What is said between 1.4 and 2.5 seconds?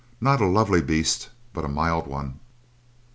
but a mild one.